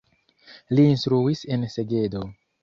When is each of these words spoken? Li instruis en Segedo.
Li 0.79 0.85
instruis 0.93 1.45
en 1.57 1.67
Segedo. 1.75 2.25